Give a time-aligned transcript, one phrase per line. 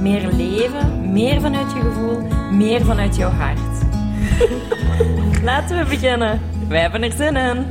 [0.00, 2.20] Meer leven, meer vanuit je gevoel,
[2.52, 3.84] meer vanuit jouw hart.
[5.48, 6.40] Laten we beginnen.
[6.68, 7.66] Wij hebben er zin in.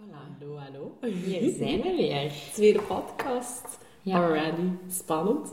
[0.00, 0.92] Voilà, Hallo, hallo.
[1.02, 2.32] hier zijn we weer.
[2.52, 3.78] Tweede podcast.
[4.02, 4.16] Ja.
[4.24, 4.68] Already.
[4.90, 5.52] Spannend.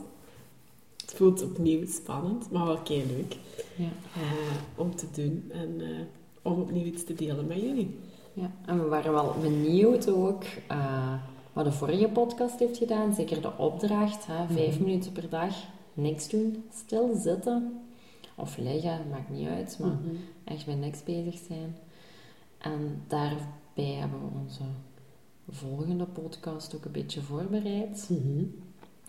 [0.96, 3.36] Het voelt opnieuw spannend, maar wel kei leuk
[3.76, 3.88] Ja.
[4.14, 4.30] eh,
[4.76, 5.86] om te doen en eh,
[6.42, 7.98] om opnieuw iets te delen met jullie.
[8.40, 11.12] Ja, en we waren wel benieuwd ook eh,
[11.52, 13.14] wat de vorige podcast heeft gedaan.
[13.14, 15.54] Zeker de opdracht, hè, vijf minuten per dag,
[15.94, 17.80] niks doen, stil zitten.
[18.34, 19.96] Of liggen, maakt niet uit, maar
[20.44, 21.76] echt met niks bezig zijn.
[22.58, 24.62] En daarbij hebben we onze
[25.50, 28.10] volgende podcast ook een beetje voorbereid.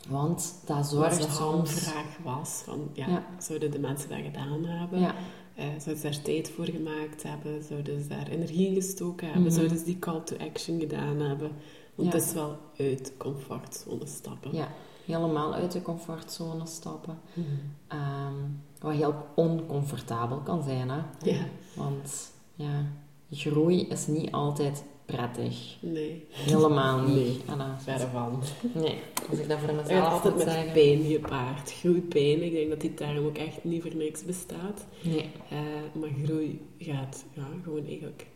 [0.08, 1.38] Want dat zorgt soms...
[1.38, 3.26] hamvraag was van, ja, Ja.
[3.40, 5.00] zouden de mensen dat gedaan hebben?
[5.00, 5.14] Ja,
[5.60, 7.64] Eh, zouden ze daar tijd voor gemaakt hebben?
[7.64, 9.44] Zouden ze daar energie in gestoken hebben?
[9.46, 9.54] Mhm.
[9.54, 11.52] Zouden ze die call to action gedaan hebben?
[11.96, 12.18] Want Ja.
[12.18, 14.54] het is wel uit de comfortzone stappen.
[14.56, 14.68] ja,
[15.06, 17.20] helemaal uit de comfortzone stappen.
[17.34, 17.46] Mhm.
[17.88, 18.34] Ehm,
[18.80, 21.02] wat heel oncomfortabel kan zijn, hè.
[21.24, 21.46] Ja.
[21.76, 22.86] Want ja,
[23.32, 25.76] groei is niet altijd prettig.
[25.80, 27.16] Nee, Helemaal niet.
[27.16, 27.42] Nee.
[27.48, 27.80] Anna.
[27.80, 28.44] verre van.
[28.74, 30.72] Nee, als ik dat voor mezelf gaat altijd moet met zeggen.
[30.74, 31.72] pijn gepaard.
[31.72, 34.86] Groeipijn, ik denk dat die term ook echt niet voor niks bestaat.
[35.02, 35.32] Nee.
[35.50, 35.58] Eh,
[36.02, 38.28] maar groei gaat ja, gewoon eigenlijk...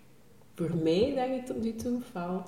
[0.55, 2.43] Voor mij, denk ik tot nu toe, wel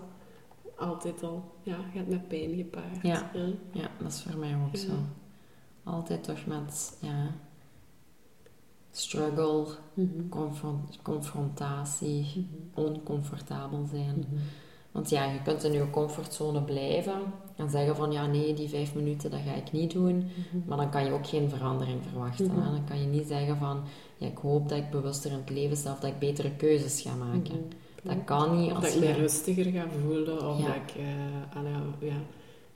[0.77, 1.43] altijd al...
[1.63, 3.01] Ja, gaat met pijn gepaard.
[3.01, 3.31] Ja.
[3.71, 4.79] Ja, dat is voor mij ook Ja.
[4.79, 4.91] zo.
[5.83, 7.35] Altijd toch met, ja,
[8.97, 10.29] struggle, Mhm.
[10.29, 12.25] confron- confrontatie,
[12.75, 12.85] Mhm.
[12.87, 14.15] oncomfortabel zijn.
[14.29, 14.41] Mhm.
[14.91, 17.21] Want ja, je kunt in je comfortzone blijven
[17.55, 20.27] en zeggen van ja, nee, die vijf minuten dat ga ik niet doen.
[20.65, 22.49] Maar dan kan je ook geen verandering verwachten.
[22.49, 22.71] hè.
[22.71, 23.81] Dan kan je niet zeggen van
[24.17, 27.01] ja, ik hoop dat ik bewuster in het leven sta of dat ik betere keuzes
[27.01, 27.67] ga maken.
[28.03, 29.13] Dat kan niet als dat ik me je...
[29.13, 30.65] rustiger ga voelen, of Ja.
[30.65, 30.95] dat ik...
[30.95, 32.15] eh, ja,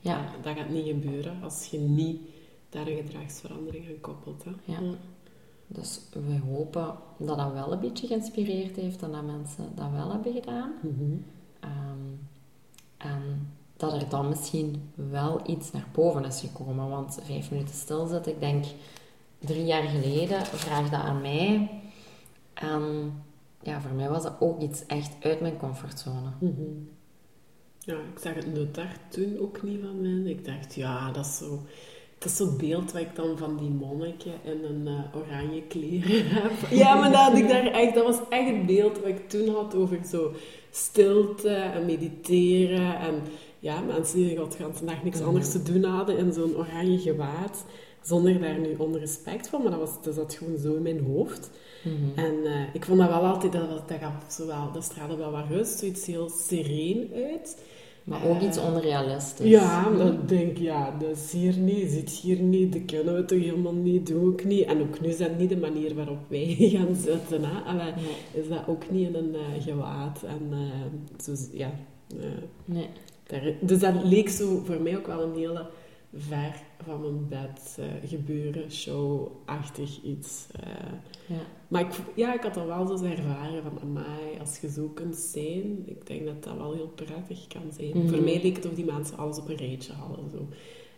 [0.02, 2.22] Ja, dat gaat niet gebeuren als je niet
[2.70, 4.44] daar een gedragsverandering aan koppelt.
[4.44, 4.52] Hè.
[4.74, 4.80] Ja.
[5.72, 10.12] Dus we hopen dat dat wel een beetje geïnspireerd heeft en dat mensen dat wel
[10.12, 10.74] hebben gedaan.
[10.82, 11.18] Mhm.
[11.60, 12.16] Ehm,
[12.98, 16.90] en dat er dan misschien wel iets naar boven is gekomen.
[16.90, 18.66] Want vijf minuten stilzitten, ik denk
[19.40, 21.70] drie jaar geleden, vraag dat aan mij.
[22.54, 23.14] En
[23.62, 26.30] ja, voor mij was dat ook iets echt uit mijn comfortzone.
[26.40, 26.62] Mhm.
[27.80, 30.32] Ja, ik zag het daar toen ook niet van mij.
[30.32, 31.60] Ik dacht, ja, dat is zo...
[32.20, 36.28] Dat is zo'n beeld wat ik dan van die monniken in een eh, oranje kleren
[36.36, 36.52] heb.
[36.72, 39.56] Ja, maar dat, had ik daar echt, dat was echt het beeld wat ik toen
[39.56, 40.32] had over zo
[40.72, 43.00] stilte en mediteren.
[43.00, 43.22] En
[43.60, 47.66] ja, mensen die de godganse dag niks anders te doen hadden in zo'n oranje gewaad.
[48.02, 51.50] Zonder daar nu onrespect van, maar dat, was, dat zat gewoon zo in mijn hoofd.
[51.84, 52.26] Mhm.
[52.26, 55.48] En eh, ik vond dat wel altijd, dat, dat, gaf wel, dat straalde wel wat
[55.50, 57.58] rust, zoiets heel sereen uit.
[58.10, 59.48] Maar ook Eh, iets onrealistisch.
[59.50, 63.16] Ja, maar dan denk ik, ja, dat is hier niet, zit hier niet, dat kunnen
[63.16, 64.66] we toch helemaal niet, doe ik niet.
[64.66, 67.44] En ook nu is dat niet de manier waarop wij gaan zitten.
[67.44, 67.62] Hè?
[67.72, 68.42] Allee, Nee.
[68.44, 70.24] Is dat ook niet in een eh, gewaad.
[70.24, 71.72] En eh, zo, ja,
[72.20, 72.26] eh,
[72.66, 72.88] Nee.
[73.28, 75.66] daar, dus dat leek zo voor mij ook wel een hele
[76.18, 76.54] ver
[76.84, 80.48] van mijn bed eh, gebeuren, show-achtig iets.
[80.60, 80.70] eh.
[81.28, 81.42] Ja.
[81.68, 85.16] Maar ik, ja, ik had al wel zo ervaren van, amai, als je zo kunt
[85.16, 87.98] zijn, ik denk dat dat wel heel prettig kan zijn.
[87.98, 88.08] Mhm.
[88.08, 90.48] Voor mij leek het of die mensen alles op een rijtje hadden, zo.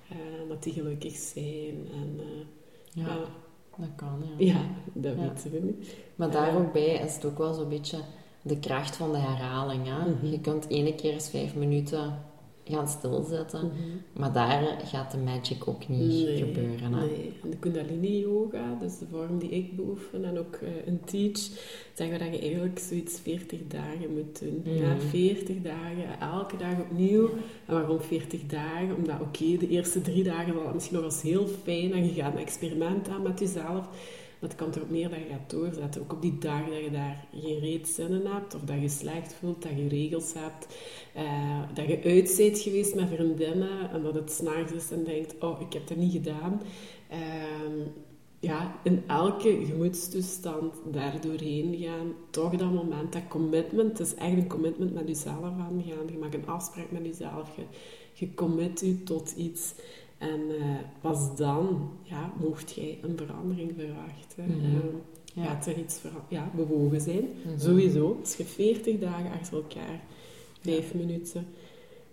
[0.09, 0.17] Eh,
[0.49, 2.19] dat die gelukkig zijn en...
[2.93, 3.17] Ja,
[3.77, 4.45] dat kan, ja.
[4.45, 4.61] ja,
[4.93, 5.21] dat Ja.
[5.21, 5.95] weten we niet.
[6.15, 7.97] Maar daar ook bij is het ook wel zo'n beetje
[8.41, 9.85] de kracht van de herhaling.
[9.87, 10.09] Hè?
[10.09, 10.25] Mhm.
[10.25, 12.23] Je kunt ene keer eens vijf minuten
[12.71, 13.71] gaan stilzitten,
[14.13, 16.93] maar daar gaat de magic ook niet Nee, gebeuren.
[16.93, 17.05] Hè?
[17.05, 17.33] Nee.
[17.43, 21.37] En de Kundalini Yoga, dus de vorm die ik beoefen en ook eh in teach,
[21.93, 24.61] zeggen we dat je eigenlijk zoiets 40 dagen moet doen.
[24.75, 24.99] Ja, Mhm.
[24.99, 27.29] 40 dagen, elke dag opnieuw.
[27.65, 28.95] En waarom 40 dagen?
[28.95, 32.33] Omdat, oké, de eerste drie dagen wel misschien nog eens heel fijn en je gaat
[32.33, 33.87] een experiment aan met jezelf.
[34.41, 36.01] Het komt erop neer dat je gaat doorzetten.
[36.01, 38.89] Ook op die dagen dat je daar geen reet zin in hebt, of dat je
[38.89, 40.67] slecht voelt, dat je regels hebt,
[41.13, 45.35] eh, dat je uit bent geweest met vriendinnen en dat het s'nachts is en denkt,
[45.39, 46.61] oh, ik heb dat niet gedaan.
[47.09, 47.87] Ehm,
[48.39, 54.31] ja, in elke gemoedstoestand daar doorheen gaan, toch dat moment, dat commitment, het is echt
[54.31, 55.83] een commitment met jezelf aangaan.
[56.11, 57.63] Je maakt een afspraak met jezelf, je,
[58.13, 59.73] je commit je tot iets.
[60.21, 60.65] En uh,
[61.01, 64.45] pas dan ja, mocht jij een verandering verwachten.
[64.61, 64.79] Uh,
[65.33, 65.43] Ja.
[65.43, 67.27] Gaat er iets ja, bewogen zijn.
[67.45, 67.59] Mhm.
[67.59, 68.17] Sowieso.
[68.19, 70.01] Als je 40 dagen achter elkaar,
[70.61, 71.45] 5 minuten.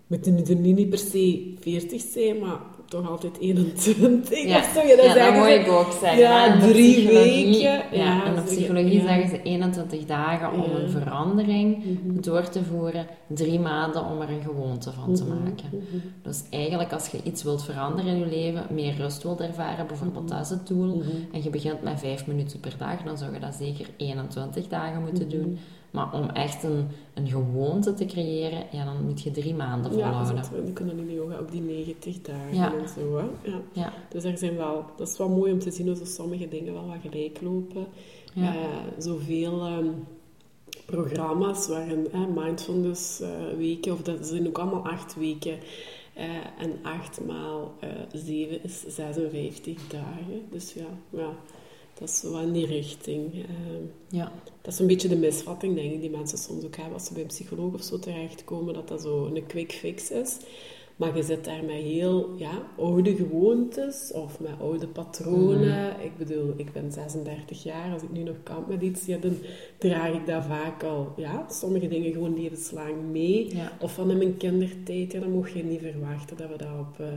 [0.07, 4.87] Moeten nu er niet per se 40 zijn, maar toch altijd 21 Ja, of zo.
[4.87, 6.19] Ja, dat ja, dat moet ik ook zeggen.
[6.19, 7.51] Ja, drie weken.
[7.59, 12.21] Ja, Ja, in de zeggen- psychologie zeggen ze 21 dagen om een verandering Mhm.
[12.21, 15.69] door te voeren, drie maanden om er een gewoonte van te Mhm, maken.
[15.71, 15.97] mhm.
[16.21, 20.27] Dus eigenlijk als je iets wilt veranderen in je leven, meer rust wilt ervaren, bijvoorbeeld
[20.29, 21.03] dat is het doel,
[21.33, 25.01] en je begint met 5 minuten per dag, dan zou je dat zeker 21 dagen
[25.01, 25.57] moeten doen.
[25.91, 29.97] Maar om echt een, een gewoonte te creëren, ja, dan moet je drie maanden Ja,
[29.97, 30.35] volhouden.
[30.35, 32.73] dat, we kunnen in de yoga ook die 90 dagen Ja.
[32.73, 33.17] en zo.
[33.17, 33.49] Hè?
[33.51, 33.61] Ja.
[33.71, 33.93] Ja.
[34.09, 36.87] Dus er zijn wel, dat is wel mooi om te zien hoe sommige dingen wel
[36.87, 37.85] wat gelijk lopen.
[38.33, 38.55] Ja.
[38.55, 38.61] Eh,
[38.97, 39.87] zoveel ehm,
[40.85, 45.57] programma's waarin eh, mindfulness eh, weken, of dat zijn ook allemaal acht weken.
[46.13, 46.25] eh,
[46.59, 50.41] en acht maal eh, zeven is 56 dagen.
[50.51, 51.29] Dus ja, ja
[51.99, 53.33] dat is wel in die richting.
[53.33, 54.31] Ehm, ja.
[54.61, 57.13] dat is een beetje de misvatting, denk ik, die mensen soms ook hebben als ze
[57.13, 60.37] bij een psycholoog of zo terechtkomen, dat dat zo een quick fix is.
[60.95, 66.03] Maar je zit daar met heel ja, oude gewoontes of met oude patronen.
[66.03, 69.37] Ik bedoel, ik ben 36 jaar, als ik nu nog kamp met iets, ja, dan
[69.77, 73.55] draag ik daar vaak al ja, sommige dingen gewoon levenslang mee.
[73.55, 73.71] Ja.
[73.81, 76.99] Of van in mijn kindertijd, ja, dan mocht je niet verwachten dat we dat op
[76.99, 77.07] eh,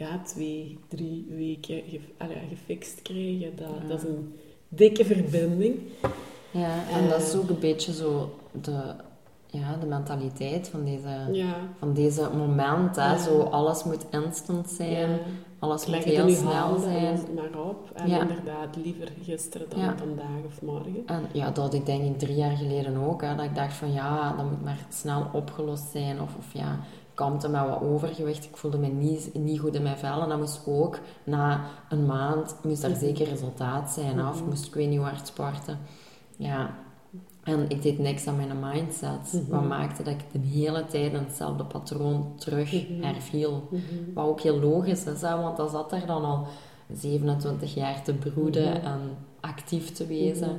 [0.00, 3.56] ja, twee, drie weken ge, allee, gefixt krijgen.
[3.56, 3.88] Dat, Ja.
[3.88, 4.34] dat is een
[4.68, 5.78] dikke verbinding.
[6.50, 7.38] Ja, en dat is Eh.
[7.40, 8.94] ook een beetje zo de,
[9.46, 11.54] ja, de mentaliteit van deze, Ja.
[11.78, 12.96] van deze moment.
[12.96, 13.02] Hè?
[13.12, 13.18] Ja.
[13.18, 15.18] Zo, alles moet instant zijn,
[15.58, 17.18] alles moet Leg heel snel zijn.
[17.34, 17.90] maar op.
[17.94, 18.20] En Ja.
[18.20, 21.02] inderdaad, liever gisteren dan vandaag of morgen.
[21.06, 23.22] En ja, dat had ik denk ik drie jaar geleden ook.
[23.22, 26.20] Hè, dat ik dacht van ja, dat moet maar snel opgelost zijn.
[26.20, 26.78] Of, of ja,
[27.20, 28.44] kampte met wat overgewicht.
[28.44, 30.22] Ik voelde me niet, niet goed in mijn vel.
[30.22, 32.98] En dat moest ook na een maand, moest er Mhm.
[32.98, 34.18] zeker resultaat zijn.
[34.18, 35.78] hè, Of moest ik weet niet hoe hard sporten.
[36.36, 36.74] Ja.
[37.44, 39.32] En ik deed niks aan mijn mindset.
[39.32, 39.50] Mhm.
[39.50, 43.02] Wat maakte dat ik de hele tijd in hetzelfde patroon terug Mhm.
[43.02, 43.68] herviel.
[44.14, 46.46] Wat ook heel logisch is, hè, want dat zat er dan al
[46.92, 49.00] 27 jaar te broeden en
[49.40, 50.58] actief te wezen.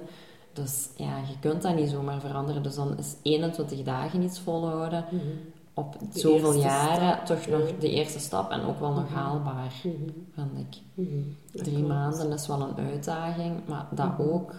[0.53, 2.63] Dus ja, je kunt dat niet zomaar veranderen.
[2.63, 5.05] Dus dan is 21 dagen iets volhouden.
[5.73, 9.13] Op zoveel jaren stap, toch nog de eerste stap en ook wel nog Mhm.
[9.13, 9.95] haalbaar, Mhm.
[10.33, 10.77] vind ik.
[10.93, 11.21] Mhm.
[11.51, 11.87] Drie klopt.
[11.87, 14.53] maanden is wel een uitdaging, maar dat ook,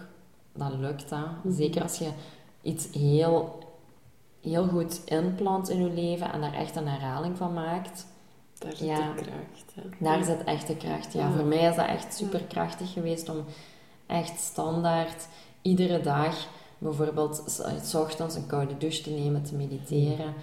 [0.53, 1.25] dat lukt dat.
[1.43, 1.53] Mhm.
[1.55, 2.09] Zeker als je
[2.61, 3.59] iets heel,
[4.41, 8.05] heel goed inplant in je leven en daar echt een herhaling van maakt.
[8.57, 8.95] Daar zit Ja.
[9.13, 9.73] de kracht.
[9.75, 9.81] Hè.
[9.99, 10.23] Daar Ja.
[10.23, 11.13] zit echt de kracht.
[11.13, 11.31] Ja, Ja.
[11.35, 13.43] voor mij is dat echt super krachtig geweest om
[14.07, 15.27] echt standaard
[15.61, 16.35] iedere dag
[16.77, 20.33] bijvoorbeeld s- s ochtends een koude douche te nemen, te mediteren.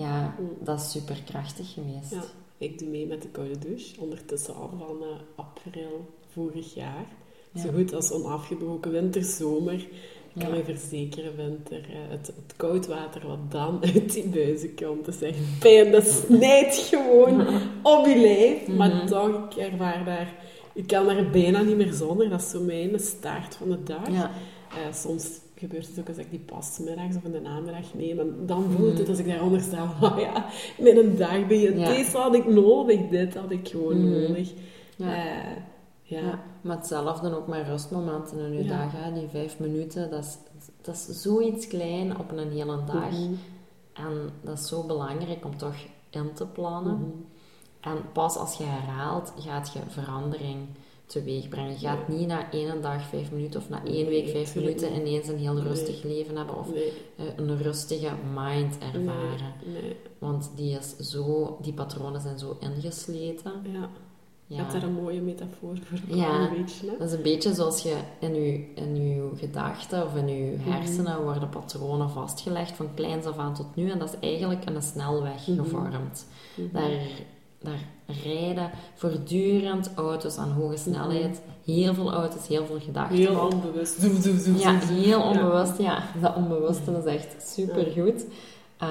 [0.00, 0.48] Ja, Mm.
[0.64, 2.10] dat is super krachtig geweest.
[2.10, 2.22] Ja.
[2.58, 7.04] Ik doe mee met de koude douche, ondertussen al van eh, april vorig jaar.
[7.52, 7.60] Ja.
[7.62, 9.86] Zo goed als onafgebroken winter, zomer.
[10.34, 10.64] Ik kan Ja.
[10.64, 15.38] verzekeren, winter, eh, het, het koud water wat dan uit die buizen komt, is echt
[15.58, 15.90] pijn.
[15.92, 17.40] Dat snijdt gewoon
[17.82, 18.66] op je lijf.
[18.66, 18.76] Mhm.
[18.76, 20.34] Maar toch, ik ervaar daar...
[20.72, 22.28] Ik kan daar bijna niet meer zonder.
[22.28, 24.10] Dat is zo mijn start van de dag.
[24.10, 24.30] Ja.
[24.70, 25.28] Eh, soms
[25.60, 28.18] gebeurt het ook als ik die pas middags of in de namiddag neem.
[28.18, 29.94] En dan voelt het als ik daaronder sta.
[30.00, 30.46] Oh ja,
[30.78, 31.78] mijn dag begint.
[31.78, 31.88] Ja.
[31.88, 33.08] Deze had ik nodig.
[33.08, 34.20] Dit had ik gewoon Mhm.
[34.20, 34.52] nodig.
[34.96, 35.06] Ja.
[35.14, 35.56] Eh,
[36.02, 36.18] ja.
[36.20, 38.92] Ja, maar hetzelfde ook met rustmomenten in je dag.
[38.92, 39.12] Hè.
[39.12, 40.36] Die vijf minuten, dat is,
[40.82, 43.10] dat is zoiets klein op een hele dag.
[43.10, 43.32] Mhm.
[43.92, 45.74] En dat is zo belangrijk om toch
[46.10, 46.94] in te plannen.
[46.96, 47.08] Mhm.
[47.80, 50.56] En pas als je herhaalt, gaat je verandering
[51.10, 51.70] teweeg brengen.
[51.72, 55.28] Je gaat niet na één dag vijf minuten of na één week vijf minuten ineens
[55.28, 55.62] een heel Nee.
[55.62, 59.54] rustig leven hebben of eh, een rustige mind ervaren.
[60.18, 63.52] Want die, is zo, die patronen zijn zo ingesleten.
[63.72, 63.88] Ja.
[64.46, 64.62] Je Ja.
[64.62, 66.16] hebt daar een mooie metafoor voor.
[66.16, 66.40] Ja.
[66.50, 66.96] Een beetje, hè?
[66.98, 70.70] Dat is een beetje zoals je in je, in je gedachten of in je Mhm.
[70.70, 73.90] hersenen worden patronen vastgelegd van kleins af aan tot nu.
[73.90, 75.62] En dat is eigenlijk een snelweg Mhm.
[75.62, 76.26] gevormd.
[76.54, 76.68] Mhm.
[76.72, 76.90] Daar,
[77.62, 77.84] daar
[78.24, 81.42] rijden voortdurend auto's aan hoge snelheid.
[81.64, 83.16] Heel veel auto's, heel veel gedachten.
[83.16, 84.02] Heel onbewust.
[84.58, 85.78] Ja, heel onbewust.
[85.78, 88.26] Ja, dat onbewuste is echt supergoed.
[88.82, 88.88] Uh,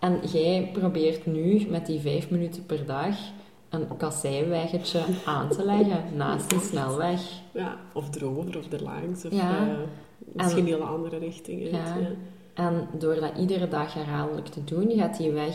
[0.00, 3.16] en jij probeert nu met die vijf minuten per dag
[3.68, 7.20] een kasseiweggetje aan te leggen naast die snelweg.
[7.52, 9.24] Ja, of erover of erlangs.
[9.24, 9.58] Of Ja.
[9.58, 9.66] eh,
[10.32, 11.70] misschien En- een hele andere richting.
[11.70, 11.76] Ja.
[11.76, 12.08] Ja.
[12.54, 15.54] En door dat iedere dag herhaaldelijk te doen, gaat die weg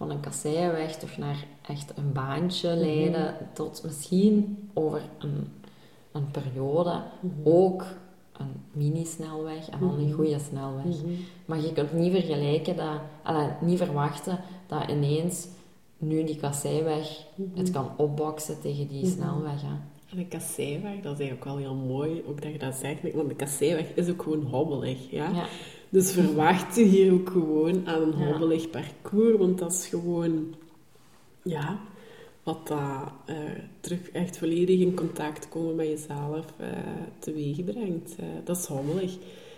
[0.00, 2.78] van een kasseienweg toch naar echt een baantje Mhm.
[2.78, 5.48] leiden, tot misschien over een,
[6.12, 7.32] een periode Mhm.
[7.44, 7.84] ook
[8.32, 10.12] een mini-snelweg en dan een Mhm.
[10.14, 10.96] goede snelweg.
[11.44, 15.48] Maar je kunt niet vergelijken dat, allee, niet verwachten dat ineens
[15.98, 19.60] nu die kasseiweg het kan opboksen tegen die snelweg.
[19.62, 19.74] Hè.
[20.10, 23.28] En de kasseiweg, dat is eigenlijk wel heel mooi, ook dat je dat zegt, want
[23.28, 25.10] de kasseiweg is ook gewoon hobbelig.
[25.10, 25.28] Ja?
[25.30, 25.44] Ja.
[25.90, 30.54] Dus verwacht je hier ook gewoon aan een hobbelig parcours, want dat is gewoon,
[31.42, 31.80] ja,
[32.42, 33.36] wat dat uh,
[33.80, 36.66] terug echt volledig in contact komen met jezelf uh,
[37.18, 38.16] teweeg brengt.
[38.20, 39.16] Uh, dat is hobbelig.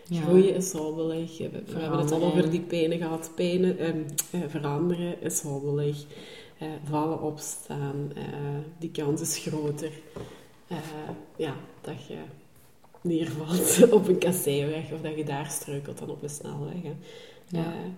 [0.08, 0.20] Ja.
[0.20, 1.38] Groeien is hobbelig.
[1.38, 3.30] We, we hebben het al over die pijnen gehad.
[3.34, 4.06] Pijnen,
[4.48, 6.04] veranderen is hobbelig.
[6.84, 8.12] vallen, opstaan,
[8.78, 9.92] die kans is groter.
[11.36, 12.16] ja, dat je
[13.02, 16.82] neervalt op een kasseiweg of dat je daar struikelt dan op een snelweg.
[16.82, 16.94] Hè.
[17.48, 17.58] Ja.
[17.58, 17.90] Uh,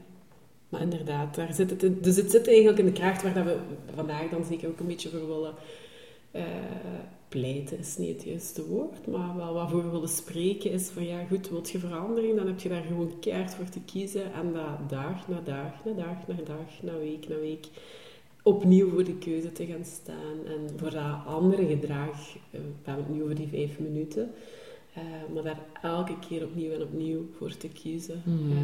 [0.68, 3.44] maar inderdaad, daar zit het in, dus het zit eigenlijk in de kracht waar dat
[3.44, 3.56] we
[3.94, 5.54] vandaag dan zeker ook een beetje voor willen
[6.32, 6.42] uh,
[7.28, 11.24] pleiten, is niet het juiste woord, maar wel waarvoor we willen spreken is van ja
[11.24, 14.90] goed, wilt je verandering, dan heb je daar gewoon keihard voor te kiezen en dat
[14.90, 17.66] dag na dag na dag na dag na week na week
[18.42, 23.14] opnieuw voor de keuze te gaan staan en voor dat andere gedrag, we hebben het
[23.14, 24.30] nu over die vijf minuten,
[25.34, 28.22] maar daar elke keer opnieuw en opnieuw voor te kiezen.
[28.24, 28.52] Mhm.
[28.52, 28.58] Uh,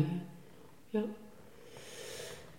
[0.91, 1.03] ja.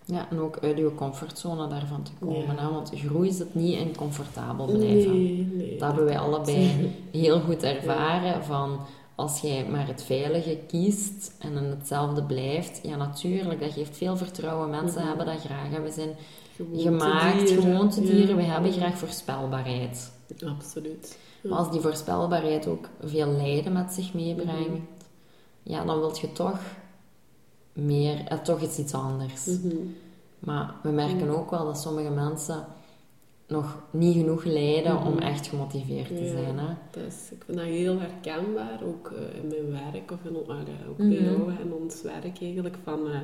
[0.05, 2.55] Ja, en ook uit je comfortzone daarvan te komen.
[2.55, 2.61] Ja.
[2.61, 2.69] Hè?
[2.73, 5.11] Want groei zit niet in comfortabel blijven.
[5.11, 5.77] Nee, nee.
[5.77, 8.43] dat hebben wij allebei heel goed ervaren.
[8.43, 8.79] Van
[9.15, 14.17] als jij maar het veilige kiest en in hetzelfde blijft, ja natuurlijk, dat geeft veel
[14.17, 14.69] vertrouwen.
[14.69, 15.07] Mensen Mhm.
[15.07, 15.73] hebben dat graag.
[15.73, 16.15] En we zijn
[16.75, 18.27] gemaakt, gewoontedieren.
[18.29, 18.35] Ja.
[18.35, 20.11] We hebben graag voorspelbaarheid.
[20.45, 21.17] Absoluut.
[21.41, 21.49] Ja.
[21.49, 24.81] Maar als die voorspelbaarheid ook veel lijden met zich meebrengt,
[25.63, 26.59] ja, dan wil je toch
[27.73, 29.45] meer, eh, toch iets, iets anders.
[29.45, 29.75] Mhm.
[30.39, 32.65] Maar we merken ook wel dat sommige mensen
[33.47, 35.21] nog niet genoeg lijden om Mhm.
[35.21, 36.31] echt gemotiveerd te Ja.
[36.31, 36.59] zijn.
[36.59, 36.73] Hè?
[36.91, 40.97] Dus ik vind dat heel herkenbaar, ook eh, in mijn werk of in, ah, ook
[40.97, 41.09] Mhm.
[41.09, 43.19] bij jou en ons werk eigenlijk, van eh,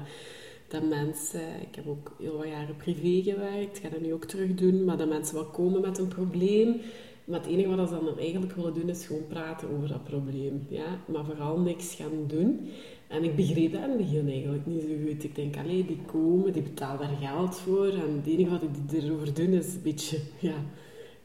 [0.68, 4.54] dat mensen, ik heb ook heel wat jaren privé gewerkt, ga dat nu ook terug
[4.54, 6.82] doen, maar dat mensen wel komen met een probleem,
[7.26, 10.66] maar het enige wat ze dan eigenlijk willen doen is gewoon praten over dat probleem,
[10.70, 12.70] ja, maar vooral niks gaan doen.
[13.08, 15.24] En ik begreep dat in het begin eigenlijk niet zo goed.
[15.24, 19.04] Ik denk, allee, die komen, die betalen daar geld voor en het enige wat die
[19.04, 20.56] erover doen is een beetje, ja,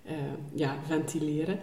[0.03, 0.15] eh,
[0.55, 1.59] ja ventileren.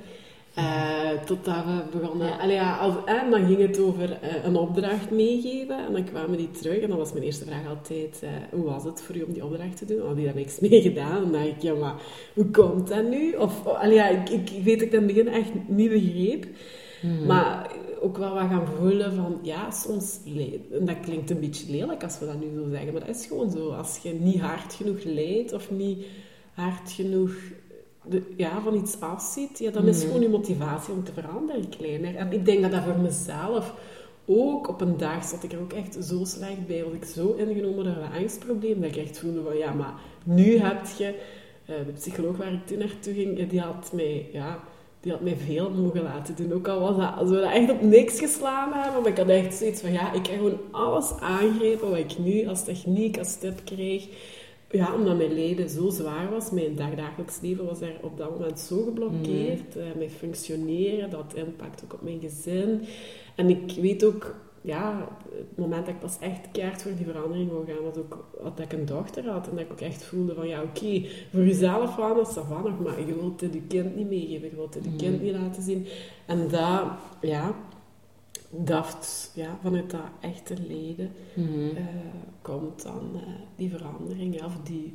[0.53, 2.27] Eh, totdat we begonnen...
[2.27, 2.37] Ja.
[2.37, 5.85] Allee, ja, als, en dan ging het over eh, een opdracht meegeven.
[5.85, 6.77] En dan kwamen die terug.
[6.77, 8.19] En dan was mijn eerste vraag altijd...
[8.23, 10.07] eh, hoe was het voor u om die opdracht te doen?
[10.07, 11.15] Had die daar niks mee gedaan?
[11.15, 11.95] En dan dacht ik, ja, maar
[12.33, 13.33] hoe komt dat nu?
[13.33, 15.89] Of, oh, allee, ja, ik, ik weet dat ik dat in het begin echt niet
[15.89, 16.45] begreep.
[17.01, 17.25] Mhm.
[17.25, 19.39] Maar ook wel wat gaan voelen van...
[19.41, 20.19] Ja, soms...
[20.71, 22.93] En dat klinkt een beetje lelijk als we dat nu zo zeggen.
[22.93, 23.69] Maar dat is gewoon zo.
[23.69, 26.05] Als je niet hard genoeg leidt of niet
[26.53, 27.33] hard genoeg
[28.09, 30.05] de, ja, van iets afziet, ja, dan is Mhm.
[30.07, 32.15] gewoon je motivatie om te veranderen kleiner.
[32.15, 33.73] En ik denk dat dat voor mezelf
[34.25, 36.83] ook op een dag zat ik er ook echt zo slecht bij.
[36.83, 40.57] Was ik zo ingenomen door een angstprobleem dat ik echt voelde van ja, maar nu
[40.57, 41.15] heb je.
[41.65, 44.59] eh, de psycholoog waar ik toen naartoe ging, eh, die had mij, ja,
[45.01, 46.53] die had mij veel mogen laten doen.
[46.53, 49.27] Ook al was dat, als we dat echt op niks geslaan hebben, maar ik had
[49.27, 53.35] echt zoiets van ja, ik heb gewoon alles aangrepen wat ik nu als techniek, als
[53.37, 54.07] tip kreeg.
[54.71, 58.59] Ja, omdat mijn lijden zo zwaar was, mijn dagdagelijks leven was er op dat moment
[58.59, 59.75] zo geblokkeerd.
[59.75, 62.81] eh, mijn functioneren, dat impact ook op mijn gezin.
[63.35, 67.51] En ik weet ook, ja, het moment dat ik pas echt keihard voor die verandering
[67.51, 69.47] wou gaan, was ook dat ik een dochter had.
[69.47, 72.45] En dat ik ook echt voelde van, ja, oké, voor jezelf gaan, dat is dat
[72.45, 75.21] van nog, maar je wilt het je kind niet meegeven, je wilt het je kind
[75.21, 75.85] niet laten zien.
[76.25, 76.83] En dat,
[77.21, 77.55] ja,
[78.49, 81.75] dat, ja, vanuit dat echte lijden Mhm.
[81.75, 81.83] eh,
[82.41, 83.21] komt dan eh,
[83.55, 84.93] die verandering, ja, of die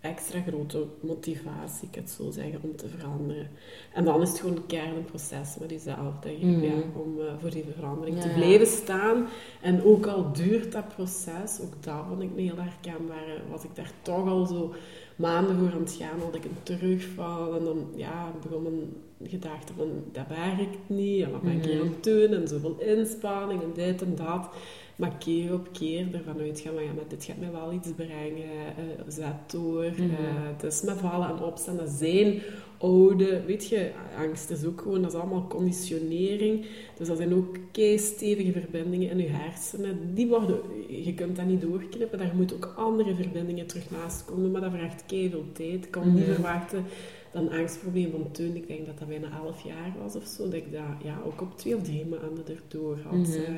[0.00, 3.48] extra grote motivatie, ik het zo zeggen, om te veranderen.
[3.94, 6.64] En dan is het gewoon een keihard een proces met jezelf, denk ik, Mhm.
[6.64, 9.26] ja, om eh, voor die verandering Ja, te blijven staan.
[9.62, 13.74] En ook al duurt dat proces, ook dat vond ik een heel herkenbaar, was ik
[13.74, 14.72] daar toch al zo
[15.20, 19.72] maanden voor aan het gaan, had ik een terugval en dan ja, begon mijn gedachte
[19.76, 21.82] van, dat werkt niet, en wat ben ik hier Mhm.
[21.86, 24.48] aan het doen, en zoveel inspanning, en dit en dat.
[24.96, 28.66] Maar keer op keer ervan uitgaan, van ja, maar dit gaat mij wel iets brengen,
[28.76, 29.84] eh, zet door.
[29.96, 30.02] Mhm.
[30.52, 32.42] het is met vallen en opstaan, dat zijn
[32.80, 36.66] oude, weet je, angst is ook gewoon, dat is allemaal conditionering.
[36.96, 37.56] Dus dat zijn ook
[37.96, 40.14] stevige verbindingen in je hersenen.
[40.14, 40.58] Die worden,
[40.88, 44.72] je kunt dat niet doorknippen, daar moeten ook andere verbindingen terug naast komen, maar dat
[44.72, 45.84] vraagt veel tijd.
[45.84, 46.84] Ik kan niet verwachten
[47.32, 50.44] dat een angstprobleem van toen, ik denk dat dat bijna 11 jaar was of zo,
[50.44, 53.12] dat ik dat ja, ook op twee of drie maanden erdoor had.
[53.12, 53.54] Eh.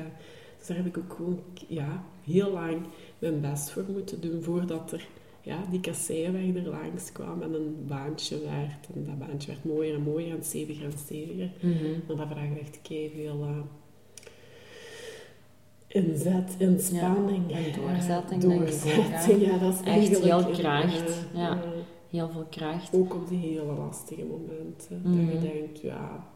[0.57, 2.77] dus daar heb ik ook gewoon ja, heel lang
[3.19, 5.07] mijn best voor moeten doen voordat er
[5.43, 8.87] ja, die kasseirweg er langs kwam en een baantje werd.
[8.95, 11.51] En dat baantje werd mooier en mooier en steviger en steviger.
[11.61, 11.91] Mhm.
[12.07, 12.79] Maar dat vraagt echt
[13.15, 13.45] veel
[15.87, 17.43] Inzet, inspanning.
[17.47, 21.63] Ja, en doorzetting, doorzetting, ja, dat is Echt heel een- kracht, ja, ja.
[22.09, 22.95] Heel veel kracht.
[22.95, 25.01] Ook op die hele lastige momenten.
[25.03, 25.25] Mhm.
[25.25, 26.27] Dat je denkt, ja,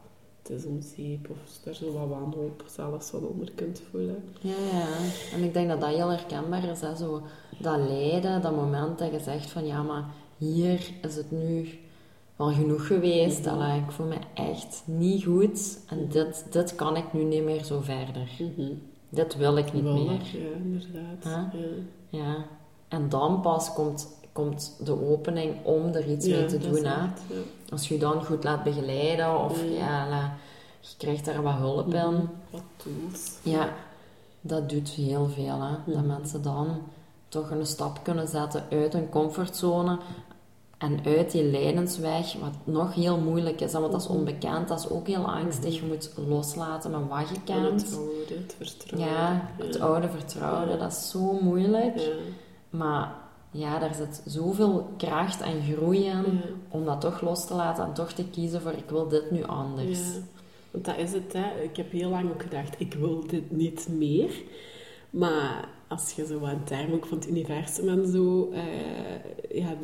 [0.48, 1.30] het is om zeep.
[1.30, 4.22] Of daar zo wat wanhoop zelfs wat onder kunt voelen.
[4.40, 4.86] Ja, ja.
[5.36, 6.80] En ik denk dat dat heel herkenbaar is.
[6.80, 6.96] Hè?
[6.96, 7.22] Zo,
[7.58, 10.04] dat lijden, dat moment dat je zegt van ja, maar
[10.36, 11.68] hier is het nu
[12.36, 13.40] wel genoeg geweest.
[13.44, 13.48] Mhm.
[13.54, 15.78] Allee, ik voel me echt niet goed.
[15.88, 16.10] En Mhm.
[16.10, 18.28] dit, dit kan ik nu niet meer zo verder.
[18.38, 18.72] Mhm.
[19.08, 20.10] Dit wil ik niet meer.
[20.32, 21.24] Ja, inderdaad.
[21.52, 21.60] Huh?
[21.60, 22.18] Ja.
[22.18, 22.44] Ja.
[22.88, 26.74] En dan pas komt, komt de opening om er iets mee te doen.
[26.74, 26.80] Hè?
[26.94, 27.12] ja.
[27.70, 30.36] Als je je dan goed laat begeleiden of ja, la-
[30.80, 32.00] je krijgt daar wat hulp in.
[32.12, 32.24] Mhm.
[32.50, 33.30] Wat tools.
[33.42, 33.68] Ja,
[34.40, 35.60] dat doet heel veel.
[35.62, 35.70] Hè?
[35.86, 36.06] Dat Mhm.
[36.06, 36.82] mensen dan
[37.28, 39.98] toch een stap kunnen zetten uit hun comfortzone
[40.78, 43.72] en uit die lijdensweg, wat nog heel moeilijk is.
[43.72, 44.16] Want dat is Mhm.
[44.16, 45.74] onbekend, dat is ook heel angstig.
[45.74, 47.96] Je moet loslaten met wat je En het kent.
[47.96, 49.14] oude, het vertrouwen.
[49.14, 50.76] Ja, het oude vertrouwde, Ja.
[50.76, 52.00] dat is zo moeilijk.
[52.70, 53.14] Maar
[53.50, 56.22] ja, daar zit zoveel kracht en groei Ja.
[56.68, 59.44] om dat toch los te laten en toch te kiezen voor ik wil dit nu
[59.44, 59.98] anders.
[59.98, 60.20] Ja,
[60.70, 61.32] want dat is het.
[61.32, 61.62] Hè.
[61.62, 64.42] Ik heb heel lang ook gedacht, ik wil dit niet meer.
[65.10, 68.50] Maar als je zo aan termen ook van het universum en zo...
[68.52, 69.74] eh, ja,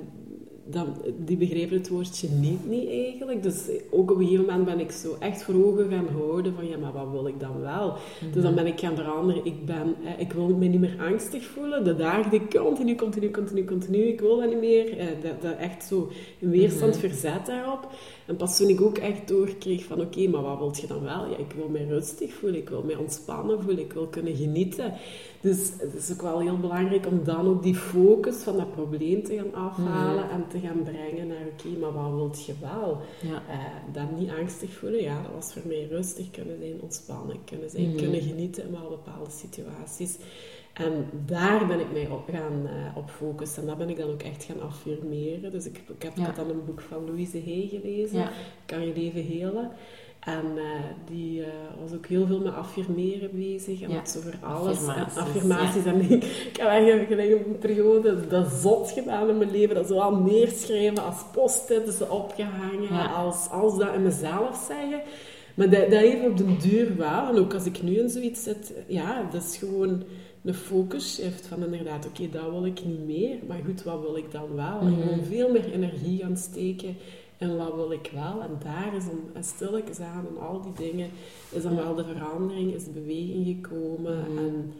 [0.67, 3.43] dan, die begrepen het woordje niet, niet eigenlijk.
[3.43, 6.67] Dus ook op een gegeven moment ben ik zo echt voor ogen gaan houden van...
[6.67, 7.97] Ja, maar wat wil ik dan wel?
[8.33, 9.45] Dus dan ben ik gaan veranderen.
[9.45, 11.85] Ik, ben, eh, ik wil me niet meer angstig voelen.
[11.85, 13.99] De dagen die continu, continu, continu, continu...
[13.99, 14.99] Ik wil dat niet meer.
[14.99, 17.89] Eh, dat, dat echt zo een weerstand verzet daarop.
[18.27, 20.01] En pas toen ik ook echt doorkreeg van...
[20.01, 21.27] Oké, maar wat wil je dan wel?
[21.31, 22.61] Ja, ik wil me rustig voelen.
[22.61, 23.85] Ik wil me ontspannen voelen.
[23.85, 24.93] Ik wil kunnen genieten.
[25.41, 29.23] Dus het is ook wel heel belangrijk om dan ook die focus van dat probleem
[29.23, 32.99] te gaan afhalen en te gaan brengen naar, oké, maar wat wilt je wel?
[33.23, 33.43] Ja.
[33.49, 37.71] Eh, dan niet angstig voelen, ja, dat was voor mij rustig kunnen zijn, ontspannen kunnen
[37.71, 37.97] zijn, Mhm.
[37.97, 40.17] kunnen genieten in wel bepaalde situaties.
[40.75, 43.63] En daar ben ik mij op gaan eh, op focussen.
[43.63, 45.51] En dat ben ik dan ook echt gaan affirmeren.
[45.51, 46.25] Dus ik, ik heb Ja.
[46.25, 48.31] had dan een boek van Louise Hay gelezen, Ja.
[48.67, 49.71] Kan je leven helen.
[50.21, 50.65] En eh,
[51.11, 51.49] die eh,
[51.81, 53.81] was ook heel veel met affirmeren bezig.
[53.83, 53.97] En Ja.
[53.97, 54.77] het over alles.
[54.79, 55.85] Affirmaties, en affirmaties.
[55.85, 59.75] En ik, ik heb eigenlijk gelijk op een periode dat zot gedaan in mijn leven.
[59.75, 63.15] Dat zowel neerschrijven als post-its opgehangen.
[63.15, 65.01] Als, als dat in mezelf zeggen.
[65.55, 67.29] Maar dat, dat heeft op de duur wel.
[67.29, 70.03] En ook als ik nu in zoiets zit, ja, dat is gewoon
[70.45, 73.37] een focus shift van inderdaad, oké, dat wil ik niet meer.
[73.49, 74.81] Maar goed, wat wil ik dan wel?
[74.81, 75.01] En Mhm.
[75.03, 76.97] gewoon veel meer energie gaan steken
[77.39, 78.43] en wat wil ik wel?
[78.43, 81.11] En daar is dan en stilletjes aan en al die dingen,
[81.51, 81.83] is dan Ja.
[81.83, 84.19] wel de verandering, is de beweging gekomen.
[84.29, 84.39] Mhm.
[84.39, 84.73] En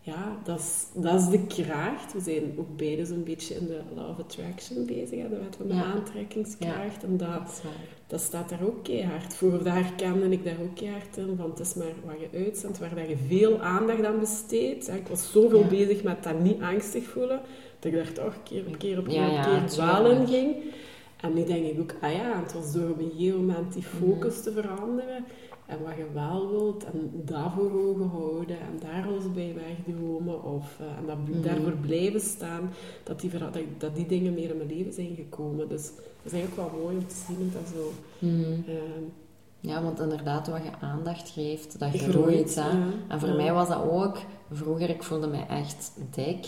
[0.00, 2.12] ja, dat is, dat is de kracht.
[2.12, 5.56] We zijn ook beide zo'n beetje in de law of attraction bezig, hè, de wet
[5.56, 5.82] van de Ja.
[5.84, 7.04] aantrekkingskracht.
[7.04, 7.72] En dat, Dat is waar.
[8.12, 9.62] Dat staat daar ook keihard voor.
[9.62, 11.36] Daar herkende ik daar ook keihard in.
[11.36, 14.88] Want het is maar wat je uitzendt, waar dat je veel aandacht aan besteedt.
[14.88, 15.66] Ik was zoveel Ja.
[15.66, 17.40] bezig met dat niet angstig voelen,
[17.78, 20.54] dat ik daar toch keer op keer op keer Ja, op keer in ging.
[21.20, 23.82] En nu denk ik ook, ah ja, het was door op een gegeven moment die
[23.82, 25.24] focus te veranderen.
[25.66, 30.42] En wat je wel wilt, en dat voor ogen houden, en daar alles bij wegdromen,
[30.44, 31.42] of eh, en dat, Mhm.
[31.42, 32.70] daarvoor blijven staan,
[33.04, 35.68] dat die, dat, dat die dingen meer in mijn leven zijn gekomen.
[35.68, 37.92] Dus dat is eigenlijk wel mooi om te zien dat dat zo...
[38.18, 38.42] Mhm.
[38.70, 39.02] ehm,
[39.60, 42.54] Ja, want inderdaad, wat je aandacht geeft, dat Groeit.
[42.54, 42.68] Hè?
[42.68, 42.82] ja.
[43.08, 43.34] En voor Ja.
[43.34, 44.18] mij was dat ook,
[44.50, 46.46] vroeger, ik voelde mij echt dik.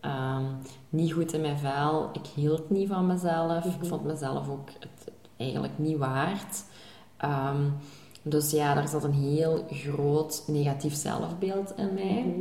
[0.00, 0.44] Ehm,
[0.88, 2.08] niet goed in mijn vel.
[2.12, 3.64] Ik hield niet van mezelf.
[3.64, 3.84] Ik Mhm.
[3.86, 6.64] vond mezelf ook het eigenlijk niet waard.
[7.16, 7.62] Ehm,
[8.22, 12.24] dus ja, daar zat een heel groot negatief zelfbeeld in mij.
[12.26, 12.40] mhm.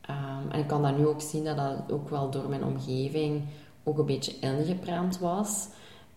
[0.00, 3.42] Ehm, en ik kan dat nu ook zien dat dat ook wel door mijn omgeving
[3.84, 5.66] ook een beetje ingeprent was.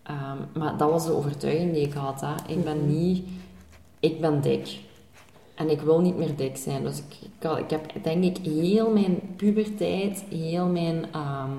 [0.02, 2.20] Ehm, maar dat was de overtuiging die ik had.
[2.20, 2.34] Hè.
[2.46, 2.86] Ik ben Mhm.
[2.88, 3.28] niet...
[4.00, 4.78] Ik ben dik.
[5.54, 6.82] En ik wil niet meer dik zijn.
[6.82, 11.50] Dus ik, ik, had- ik heb denk ik heel mijn puberteit, heel mijn ehm,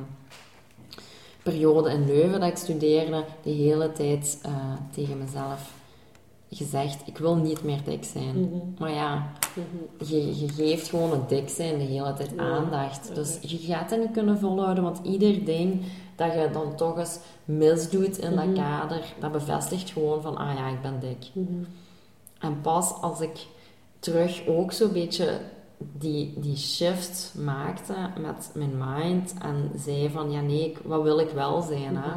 [1.44, 4.52] periode in Leuven dat ik studeerde, de hele tijd eh,
[4.92, 5.74] tegen mezelf
[6.52, 8.40] gezegd, ik wil niet meer dik zijn.
[8.42, 8.58] Mhm.
[8.80, 10.10] Maar ja, Mhm.
[10.12, 13.16] je, je geeft gewoon het dik zijn de hele tijd Ja, aandacht.
[13.16, 15.82] Dus je gaat dat niet kunnen volhouden, want ieder ding
[16.16, 18.46] dat je dan toch eens misdoet in Mhm.
[18.46, 21.30] dat kader, dat bevestigt gewoon van, ah ja, ik ben dik.
[21.34, 21.64] Mhm.
[22.40, 23.48] En pas als ik
[24.00, 25.40] terug ook zo'n beetje
[25.78, 31.20] die, die shift maakte met mijn mind en zei van, ja nee, ik, wat wil
[31.20, 31.96] ik wel zijn?
[31.98, 32.12] Hè?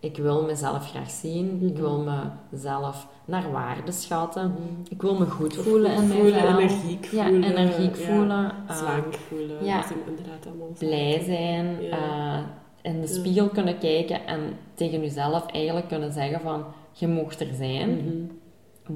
[0.00, 2.04] Ik wil mezelf graag zien, ik wil
[2.52, 4.60] mezelf naar waarde schatten, Mhm.
[4.90, 7.56] ik wil me goed voelen in mijn voelen, energiek Ja, voelen.
[7.56, 8.04] energiek ja.
[8.14, 8.52] voelen.
[8.68, 9.64] eh, Slank voelen.
[9.64, 9.76] ja.
[9.80, 11.96] Dat inderdaad allemaal blij zijn, Ja.
[12.82, 14.40] eh, in de spiegel kunnen kijken en
[14.74, 17.90] tegen jezelf eigenlijk kunnen zeggen van, je mocht er zijn.
[17.90, 18.16] Mhm.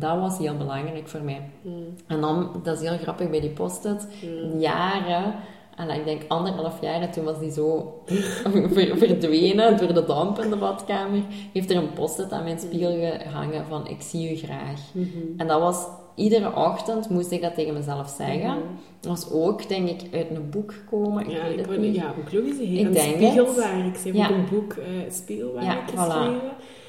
[0.01, 1.51] Dat was heel belangrijk voor mij.
[1.63, 1.85] Mm.
[2.07, 4.61] En dan, dat is heel grappig bij die post-it, Mm.
[4.61, 5.35] jaren,
[5.77, 7.95] en ik denk anderhalf jaar, en toen was die zo
[8.73, 11.21] ver- verdwenen door de damp in de badkamer,
[11.53, 14.81] heeft er een post-it aan mijn spiegel gehangen van ik zie u graag.
[14.93, 15.07] Mhm.
[15.37, 18.49] En dat was, iedere ochtend moest ik dat tegen mezelf zeggen.
[18.51, 18.59] Mhm.
[19.01, 21.95] Dat was ook, denk ik, uit een boek gekomen, ik Ja, weet ik het niet.
[21.95, 22.59] ja, ook logisch.
[22.59, 23.97] Ik een denk spiegelwerk.
[23.97, 24.25] Ze heeft Ja.
[24.25, 24.75] ook een boek,
[25.11, 26.43] Spiegelwerk, Ja, voilà.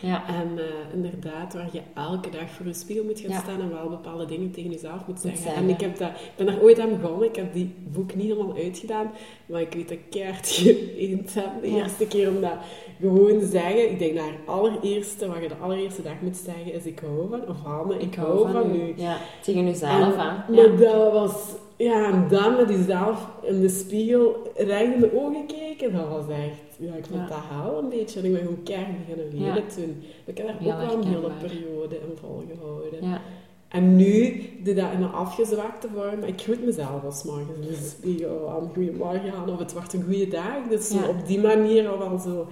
[0.06, 0.64] Ja, En eh,
[0.94, 3.40] inderdaad, waar je elke dag voor je spiegel moet gaan Ja.
[3.42, 5.42] staan en wel bepaalde dingen tegen jezelf moet zeggen.
[5.42, 5.64] zeggen.
[5.64, 7.28] En ik, heb dat, ik ben daar ooit aan begonnen.
[7.28, 9.12] Ik heb die boek niet helemaal uitgedaan.
[9.46, 12.58] Maar ik weet dat ik keihard geëend heb de eerste keer om dat
[13.00, 13.92] gewoon te zeggen.
[13.92, 17.30] Ik denk naar het allereerste, wat je de allereerste dag moet zeggen, is ik hou
[17.30, 17.48] van.
[17.48, 18.94] Of Hanne, ik, hou van, u.
[18.96, 20.54] Ja, tegen jezelf, hè.
[20.56, 21.34] Maar dat was...
[21.78, 26.28] Ja, en dan met jezelf in de spiegel recht in de ogen kijken, dat was
[26.30, 26.65] echt...
[26.80, 27.28] Ja, ik vond Ja.
[27.28, 28.20] dat haal een beetje.
[28.20, 29.76] En ik ben gewoon keihard beginnen leren Ja.
[29.76, 30.04] toen.
[30.26, 33.04] Ik heb daar ook wel een hele periode in volgehouden.
[33.10, 33.22] Ja,
[33.68, 36.24] En nu doe dat in een afgezwakte vorm.
[36.24, 40.04] Ik groet mezelf als morgens in de spiegel aan goeiemorgen aan of het wordt een
[40.04, 40.68] goede dag.
[40.70, 42.48] Dus zo op die manier al wel zo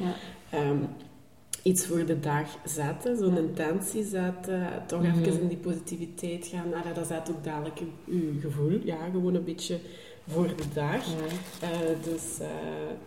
[0.50, 0.78] ehm,
[1.64, 5.20] iets voor de dag zetten, zo'n intentie zetten, toch Mhm.
[5.24, 6.70] even in die positiviteit gaan.
[6.70, 9.78] Nou, dat zet ook dadelijk je gevoel, ja, gewoon een beetje
[10.28, 11.06] voor de dag.
[11.06, 11.68] ja.
[11.68, 11.70] Eh,
[12.04, 12.48] dus eh,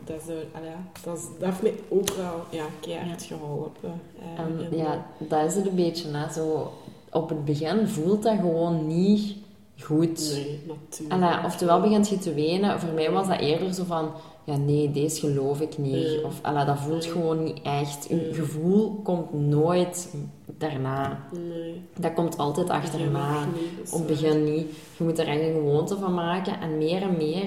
[0.04, 0.70] dat, is, eh, allee,
[1.04, 4.00] dat, is, dat heeft mij ook wel ja, keihard geholpen.
[4.18, 6.08] Eh, En ja, dat is het een beetje.
[6.16, 6.32] Hè.
[6.32, 6.72] Zo,
[7.10, 9.36] op het begin voelt dat gewoon niet
[9.80, 10.32] goed.
[10.34, 11.22] Nee, natuurlijk.
[11.22, 12.80] Allee, oftewel begint je te wenen.
[12.80, 14.10] Voor mij was dat eerder zo van...
[14.44, 15.92] Ja, nee, deze geloof ik niet.
[15.92, 16.24] Nee.
[16.24, 17.12] Of allee, dat voelt Nee.
[17.12, 18.06] gewoon niet echt.
[18.08, 20.14] Je gevoel komt nooit
[20.58, 21.20] daarna.
[21.32, 21.82] Nee.
[21.98, 23.44] Dat komt altijd achterna.
[23.90, 24.66] Op het begin niet.
[24.98, 26.60] Je moet er echt een gewoonte van maken.
[26.60, 27.44] En meer en meer...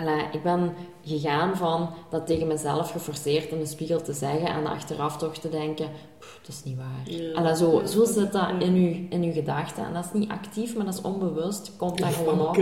[0.00, 0.72] Ik, allee, ik ben
[1.04, 4.46] gegaan van dat tegen mezelf geforceerd in de spiegel te zeggen.
[4.48, 5.88] En achteraf toch te denken...
[6.18, 7.14] "Pff, dat is niet waar.
[7.14, 7.32] Ja.
[7.34, 9.84] Allee, zo, zo zit dat in je, in uw gedachten.
[9.84, 11.72] En dat is niet actief, maar dat is onbewust.
[11.76, 12.56] Komt dat gewoon op.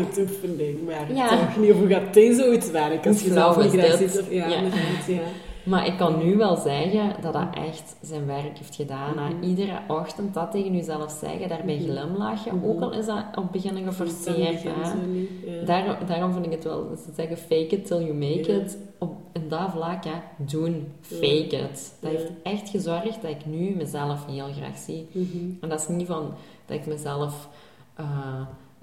[0.84, 1.28] maar Ja.
[1.28, 4.20] toch niet hoe gaat deze zoiets werken als je zelf niet graag ziet.
[4.20, 4.60] Of, ja, Ja.
[5.06, 5.20] ja.
[5.68, 9.14] Maar ik kan nu wel zeggen dat dat echt zijn werk heeft gedaan.
[9.14, 9.42] Mhm.
[9.42, 11.84] Iedere ochtend dat tegen jezelf zeggen, daarbij Mhm.
[11.90, 12.56] glimlachen.
[12.56, 12.66] Mhm.
[12.66, 14.62] Ook al is dat op het begin geforceerd.
[14.62, 15.58] begin hè.
[15.58, 15.64] ja.
[15.64, 18.58] Daarom, daarom vind ik het wel, ze zeggen fake it till you make Ja.
[18.60, 18.78] it.
[18.98, 21.94] Op, in dat vlak, hè, doen, fake it.
[22.00, 22.18] Dat Ja.
[22.18, 25.08] heeft echt gezorgd dat ik nu mezelf heel graag zie.
[25.12, 25.50] Mhm.
[25.60, 26.34] En dat is niet van
[26.66, 27.48] dat ik mezelf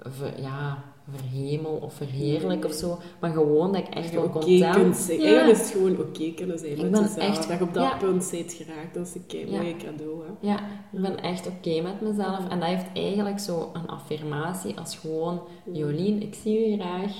[0.00, 0.78] ver- ja,
[1.10, 4.96] verhemel of verheerlijk of zo, maar gewoon dat ik echt wel oké content...
[4.96, 5.18] zijn.
[5.20, 5.24] Ja.
[5.24, 7.16] Eigenlijk is het gewoon oké kunnen zijn Ik met ben jezelf.
[7.18, 7.96] echt- dat je op dat ja.
[7.96, 9.56] punt bent geraakt, dat is een kei Ja.
[9.60, 10.22] mooi cadeau.
[10.24, 10.48] Hè.
[10.48, 10.58] Ja,
[10.92, 12.48] ik ben echt oké met mezelf.
[12.48, 15.40] En dat heeft eigenlijk zo een affirmatie als gewoon...
[15.72, 17.12] Jolien, ik zie u graag.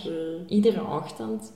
[0.49, 1.53] Iedere ochtend.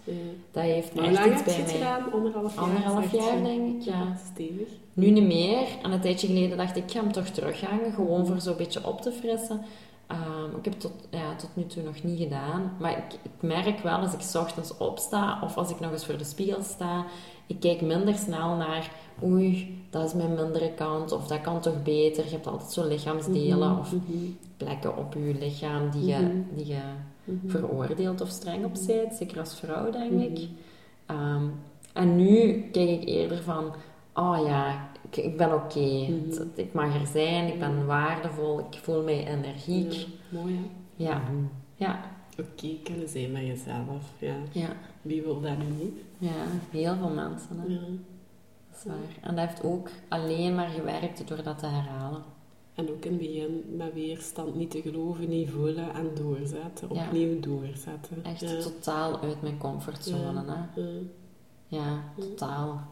[0.50, 2.12] Dat heeft Maar hoe echt lang iets heb je bij het gedaan?
[2.12, 2.64] Anderhalf jaar?
[2.64, 4.16] Anderhalf jaar, denk ik, ja.
[4.32, 4.68] Stevig.
[4.92, 5.66] Nu niet meer.
[5.82, 7.92] En een tijdje geleden dacht ik, ik ga hem toch terughangen.
[7.92, 9.60] Gewoon voor zo'n beetje op te frissen.
[10.10, 12.72] Ehm, ik heb het tot, ja, tot nu toe nog niet gedaan.
[12.78, 16.06] Maar ik, ik merk wel als ik 's ochtends opsta of als ik nog eens
[16.06, 17.04] voor de spiegel sta,
[17.46, 18.90] ik kijk minder snel naar
[19.22, 22.24] oei, dat is mijn mindere kant of dat kan toch beter.
[22.24, 24.16] Je hebt altijd zo lichaamsdelen Mhm, of mhm,
[24.56, 26.54] plekken op je lichaam die je, Mhm.
[26.56, 26.80] die je
[27.46, 29.14] veroordeelt of streng op bent.
[29.14, 30.48] Zeker als vrouw, denk ik.
[31.06, 31.44] Ehm,
[31.92, 33.72] en nu kijk ik eerder van,
[34.14, 36.08] oh ja, ik, ik ben oké.
[36.08, 36.42] Mhm.
[36.54, 39.92] Ik mag er zijn, ik ben waardevol, ik voel mij energiek.
[39.92, 40.70] Ja, mooi hè?
[41.04, 41.22] Ja,
[41.76, 42.00] ja,
[42.40, 44.12] Oké kunnen zijn met jezelf.
[44.18, 44.34] Ja.
[44.52, 44.68] ja,
[45.02, 45.98] Wie wil dat nu niet?
[46.18, 47.60] ja, heel veel mensen.
[47.60, 47.66] Hè.
[47.66, 47.80] Ja.
[48.70, 48.96] Dat is waar.
[49.20, 52.22] En dat heeft ook alleen maar gewerkt door dat te herhalen.
[52.74, 56.94] En ook in het begin met weerstand niet te geloven, niet voelen en doorzetten.
[56.94, 57.04] Ja.
[57.06, 58.24] Opnieuw doorzetten.
[58.24, 58.60] Echt ja.
[58.60, 60.44] totaal uit mijn comfortzone.
[60.46, 60.80] Hè.
[60.80, 60.88] Ja.
[61.66, 62.82] Ja, totaal.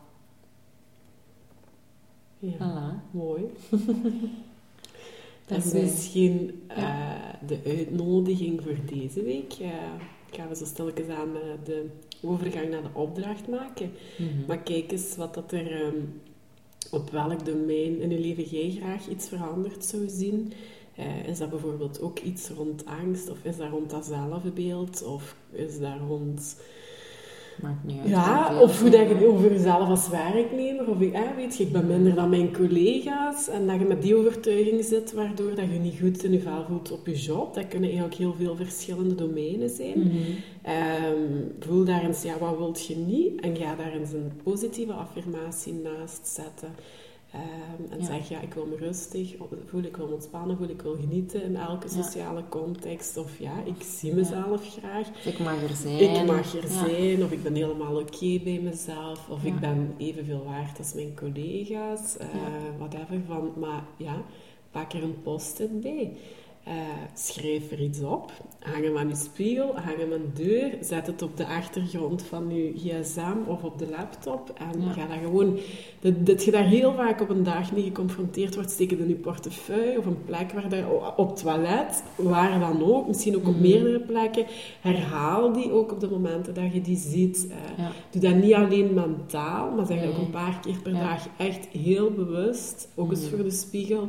[2.38, 2.53] Ja.
[2.59, 3.11] Voilà.
[3.11, 3.42] Mooi.
[5.46, 7.14] Dat is misschien Ja.
[7.35, 9.53] eh, de uitnodiging voor deze week.
[9.53, 9.70] Eh,
[10.31, 11.87] gaan we zo stilletjes aan eh, de
[12.22, 13.90] overgang naar de opdracht maken.
[14.18, 14.46] Mhm.
[14.46, 15.96] Maar kijk eens wat dat er, ehm,
[16.90, 20.53] op welk domein in je leven jij graag iets veranderd zou zien.
[20.94, 23.31] Eh, is dat bijvoorbeeld ook iets rond angst?
[23.31, 25.03] Of is dat rond dat zelfbeeld?
[25.03, 26.57] Of is dat rond...
[27.62, 28.09] Maakt niet uit.
[28.09, 31.73] Ja, of hoe dat je over jezelf als werknemer, of ik, eh, weet je, ik
[31.73, 35.79] ben minder dan mijn collega's, en dat je met die overtuiging zit, waardoor dat je
[35.79, 37.55] niet goed in je vel voelt op je job.
[37.55, 39.99] Dat kunnen eigenlijk heel veel verschillende domeinen zijn.
[39.99, 40.16] Mhm.
[40.62, 43.40] Ehm, voel daar eens, ja, wat wilt je niet?
[43.40, 46.68] En ga daar eens een positieve affirmatie naast zetten.
[47.33, 48.05] Ehm, en Ja.
[48.05, 49.35] zeg, ja, ik wil me rustig
[49.67, 52.03] voelen, ik wil me ontspannen voelen, ik wil genieten in elke Ja.
[52.03, 53.17] sociale context.
[53.17, 55.09] Of ja, ik zie mezelf graag.
[55.25, 55.99] Ik mag er zijn.
[56.01, 60.45] Ik mag er zijn, of ik ben helemaal oké bij mezelf, of ik ben evenveel
[60.45, 62.29] waard als mijn collega's, eh,
[62.79, 63.21] whatever.
[63.27, 64.23] Van, maar ja,
[64.71, 66.17] pak er een post-it bij.
[66.66, 66.75] Uh,
[67.14, 71.07] schrijf er iets op, hang hem aan je spiegel, hang hem aan de deur, zet
[71.07, 74.92] het op de achtergrond van je gsm of op de laptop en ja.
[74.92, 75.59] ga dan gewoon,
[76.01, 79.14] dat, dat je daar heel vaak op een dag mee geconfronteerd wordt, steken in je
[79.14, 80.85] portefeuille of een plek waar daar,
[81.16, 83.62] op het toilet, waar dan ook, misschien ook op mhm.
[83.62, 84.47] meerdere plekken,
[84.81, 87.47] herhaal die ook op de momenten dat je die ziet.
[87.79, 91.66] Uh, Doe dat niet alleen mentaal, maar zeg ook een paar keer per dag echt
[91.66, 93.35] heel bewust, ook eens mhm.
[93.35, 94.09] voor de spiegel,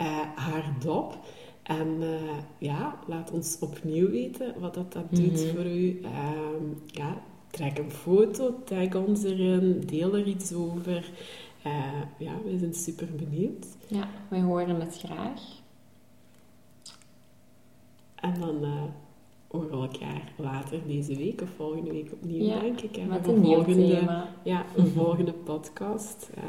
[0.00, 1.18] uh, hardop.
[1.70, 5.54] En uh, ja, laat ons opnieuw weten wat dat, dat doet mhm.
[5.54, 6.00] voor u.
[6.02, 6.10] Uh,
[6.86, 11.10] ja, trek een foto, tag ons erin, deel er iets over.
[11.66, 13.66] Uh, ja, we zijn super benieuwd.
[13.86, 15.40] Ja, wij horen het graag.
[18.14, 18.82] En dan uh,
[19.48, 23.06] horen we elkaar later deze week of volgende week opnieuw, ja, denk ik.
[23.06, 24.28] Met een, volgende, thema.
[24.42, 26.30] Ja, een volgende podcast.
[26.38, 26.44] Uh,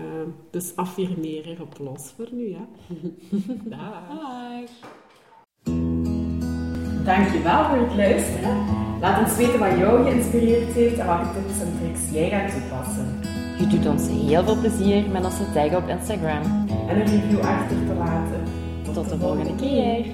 [0.50, 2.68] dus affirmeer erop los voor nu, ja.
[3.78, 4.70] Dag.
[7.04, 8.58] Dankjewel voor het luisteren.
[9.00, 13.20] Laat ons weten wat jou geïnspireerd heeft en welke tips en tricks jij gaat toepassen.
[13.60, 16.42] Je doet ons heel veel plezier met onze tag op Instagram.
[16.88, 18.44] En een review achter te laten.
[18.94, 20.06] Tot, de volgende keer.